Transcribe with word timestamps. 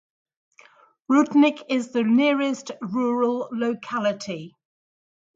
Rudnik 1.11 1.61
is 1.69 1.91
the 1.91 2.01
nearest 2.01 2.71
rural 2.81 3.49
locality. 3.51 4.55